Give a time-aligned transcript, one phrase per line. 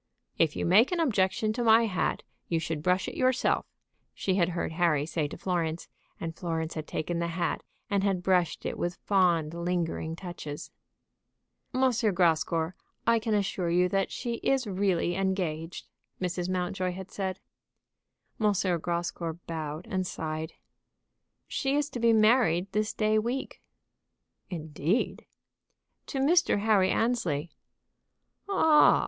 [0.39, 3.67] "If you make objection to my hat, you should brush it yourself,"
[4.15, 5.87] she had heard Harry say to Florence,
[6.19, 10.71] and Florence had taken the hat, and had brushed it with fond, lingering touches.
[11.71, 11.81] "M.
[12.15, 12.73] Grascour,
[13.05, 15.85] I can assure you that she is really engaged,"
[16.19, 16.49] Mrs.
[16.49, 17.39] Mountjoy had said.
[18.39, 18.53] M.
[18.79, 20.53] Grascour bowed and sighed.
[21.47, 23.61] "She is to be married this day week."
[24.49, 25.27] "Indeed!"
[26.07, 26.61] "To Mr.
[26.61, 27.51] Harry Annesley."
[28.49, 28.99] "Oh h h!